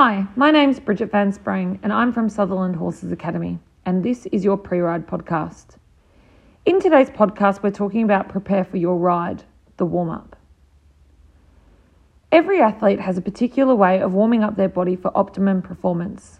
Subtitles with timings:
[0.00, 4.44] Hi, my name's Bridget Van Sprang, and I'm from Sutherland Horses Academy, and this is
[4.44, 5.74] your pre ride podcast.
[6.64, 9.42] In today's podcast, we're talking about prepare for your ride,
[9.76, 10.36] the warm up.
[12.30, 16.38] Every athlete has a particular way of warming up their body for optimum performance.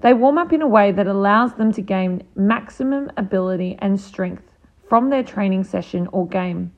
[0.00, 4.50] They warm up in a way that allows them to gain maximum ability and strength
[4.88, 6.72] from their training session or game,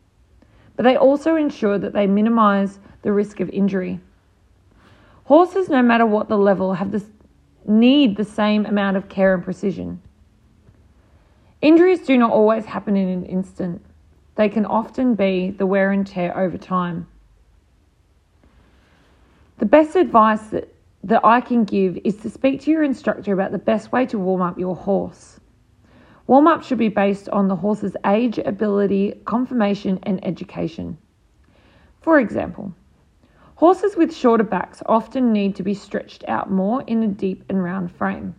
[0.77, 4.01] but they also ensure that they minimize the risk of injury.
[5.29, 7.05] Horses, no matter what the level, have this,
[7.67, 10.01] need the same amount of care and precision.
[11.61, 13.85] Injuries do not always happen in an instant.
[14.37, 17.09] They can often be the wear and tear over time.
[19.59, 20.75] The best advice that,
[21.05, 24.19] that I can give is to speak to your instructor about the best way to
[24.19, 25.41] warm up your horse.
[26.27, 30.97] Warm up should be based on the horse's age, ability, conformation, and education.
[32.01, 32.73] For example,
[33.59, 37.61] Horses with shorter backs often need to be stretched out more in a deep and
[37.61, 38.37] round frame,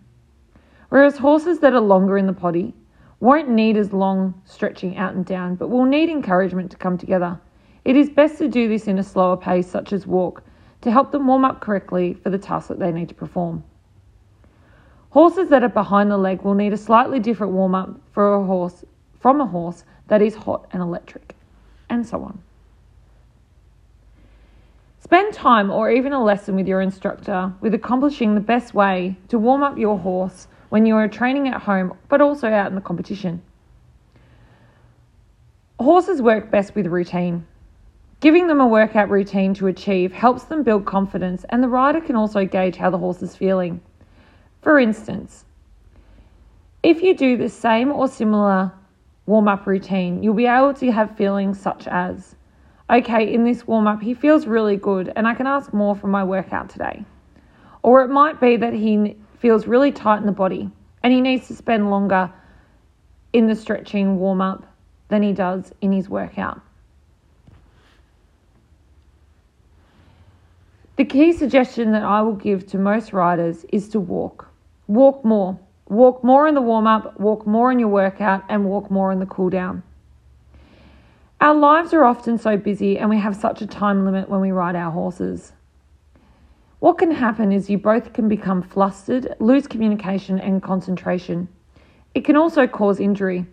[0.88, 2.74] whereas horses that are longer in the potty
[3.20, 7.38] won't need as long stretching out and down but will need encouragement to come together.
[7.84, 10.42] It is best to do this in a slower pace, such as walk,
[10.80, 13.66] to help them warm up correctly for the task that they need to perform.
[15.10, 18.46] Horses that are behind the leg will need a slightly different warm up for a
[18.46, 18.86] horse
[19.20, 21.36] from a horse that is hot and electric,
[21.90, 22.42] and so on.
[25.00, 29.40] Spend time or even a lesson with your instructor with accomplishing the best way to
[29.40, 32.82] warm up your horse when you are training at home but also out in the
[32.82, 33.42] competition.
[35.80, 37.48] Horses work best with routine.
[38.20, 42.18] Giving them a workout routine to achieve helps them build confidence, and the rider can
[42.18, 43.80] also gauge how the horse is feeling.
[44.62, 45.46] For instance,
[46.84, 48.74] if you do the same or similar
[49.26, 52.36] warm up routine, you'll be able to have feelings such as
[52.90, 56.12] okay, in this warm up, he feels really good and I can ask more from
[56.12, 57.06] my workout today.
[57.84, 60.70] Or it might be that he feels really tight in the body
[61.04, 62.32] and he needs to spend longer
[63.34, 64.66] in the stretching warm up
[65.10, 66.62] than he does in his workout.
[70.98, 74.50] The key suggestion that I will give to most riders is to walk.
[74.88, 75.58] Walk more.
[75.88, 79.20] Walk more in the warm up, walk more in your workout, and walk more in
[79.20, 79.82] the cool down.
[81.42, 84.52] Our lives are often so busy and we have such a time limit when we
[84.52, 85.54] ride our horses.
[86.80, 91.48] What can happen is you both can become flustered, lose communication and concentration.
[92.14, 93.46] It can also cause injury.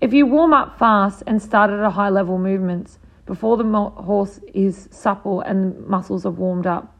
[0.00, 4.40] If you warm up fast and start at a high level movements before the horse
[4.52, 6.92] is supple and the muscles are warmed up,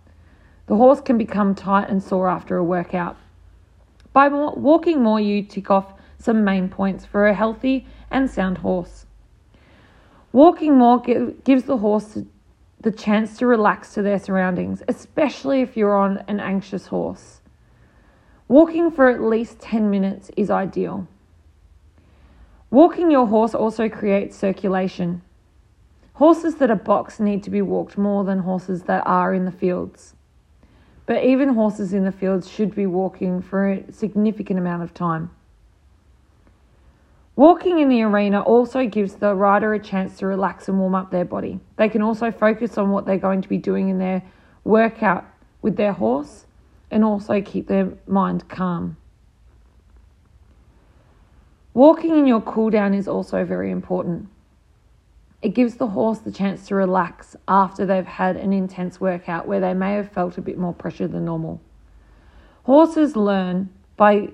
[0.66, 3.16] the horse can become tight and sore after a workout.
[4.12, 9.06] By walking more, you tick off some main points for a healthy and sound horse.
[10.36, 12.18] Walking more gives the horse
[12.82, 17.40] the chance to relax to their surroundings, especially if you're on an anxious horse.
[18.46, 21.08] Walking for at least 10 minutes is ideal.
[22.70, 25.22] Walking your horse also creates circulation.
[26.12, 29.50] Horses that are boxed need to be walked more than horses that are in the
[29.50, 30.16] fields.
[31.06, 35.30] But even horses in the fields should be walking for a significant amount of time.
[37.36, 41.10] Walking in the arena also gives the rider a chance to relax and warm up
[41.10, 41.60] their body.
[41.76, 44.22] They can also focus on what they're going to be doing in their
[44.64, 45.26] workout
[45.60, 46.46] with their horse
[46.90, 48.96] and also keep their mind calm.
[51.74, 54.28] Walking in your cool down is also very important.
[55.42, 59.60] It gives the horse the chance to relax after they've had an intense workout where
[59.60, 61.60] they may have felt a bit more pressure than normal.
[62.62, 63.68] Horses learn
[63.98, 64.30] by,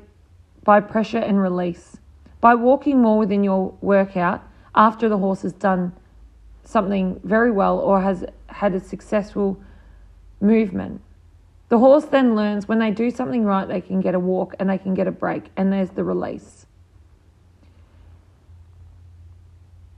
[0.62, 1.96] by pressure and release.
[2.42, 4.42] By walking more within your workout
[4.74, 5.92] after the horse has done
[6.64, 9.62] something very well or has had a successful
[10.40, 11.00] movement,
[11.68, 14.68] the horse then learns when they do something right, they can get a walk and
[14.68, 16.66] they can get a break, and there's the release.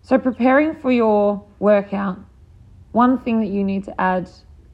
[0.03, 2.19] So, preparing for your workout,
[2.93, 4.28] one thing that you need to add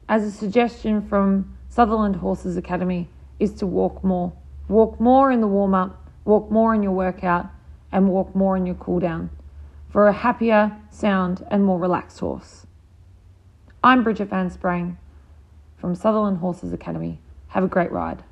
[0.09, 3.07] as a suggestion from Sutherland Horses Academy
[3.39, 4.33] is to walk more.
[4.67, 7.49] Walk more in the warm up, walk more in your workout,
[7.91, 9.29] and walk more in your cool down
[9.89, 12.65] for a happier, sound, and more relaxed horse.
[13.83, 14.97] I'm Bridget Van Sprang
[15.77, 17.19] from Sutherland Horses Academy.
[17.47, 18.23] Have a great ride.